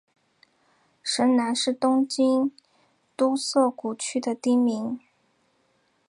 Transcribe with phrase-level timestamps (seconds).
[1.03, 2.51] 神南是东京
[3.15, 4.99] 都涩谷区的町名。